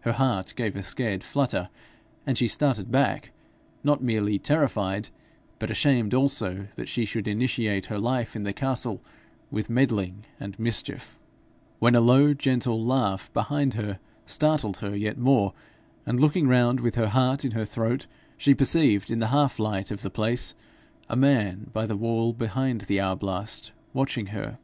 Her 0.00 0.12
heart 0.12 0.54
gave 0.56 0.74
a 0.74 0.82
scared 0.82 1.22
flutter, 1.22 1.68
and 2.26 2.38
she 2.38 2.48
started 2.48 2.90
back, 2.90 3.30
not 3.82 4.02
merely 4.02 4.38
terrified, 4.38 5.10
but 5.58 5.70
ashamed 5.70 6.14
also 6.14 6.68
that 6.76 6.88
she 6.88 7.04
should 7.04 7.28
initiate 7.28 7.84
her 7.92 7.98
life 7.98 8.34
in 8.34 8.44
the 8.44 8.54
castle 8.54 9.02
with 9.50 9.68
meddling 9.68 10.24
and 10.40 10.58
mischief, 10.58 11.18
when 11.78 11.94
a 11.94 12.00
low 12.00 12.32
gentle 12.32 12.82
laugh 12.82 13.30
behind 13.34 13.74
her 13.74 13.98
startled 14.24 14.78
her 14.78 14.96
yet 14.96 15.18
more, 15.18 15.52
and 16.06 16.20
looking 16.20 16.48
round 16.48 16.80
with 16.80 16.94
her 16.94 17.08
heart 17.10 17.44
in 17.44 17.50
her 17.50 17.66
throat, 17.66 18.06
she 18.38 18.54
perceived 18.54 19.10
in 19.10 19.18
the 19.18 19.26
half 19.26 19.58
light 19.58 19.90
of 19.90 20.00
the 20.00 20.08
place 20.08 20.54
a 21.10 21.16
man 21.16 21.68
by 21.74 21.84
the 21.84 21.98
wall 21.98 22.32
behind 22.32 22.80
the 22.88 22.96
arblast 22.98 23.72
watching 23.92 24.28
her. 24.28 24.56